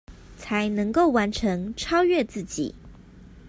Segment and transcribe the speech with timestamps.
[0.35, 2.73] 才能夠完成、超越自己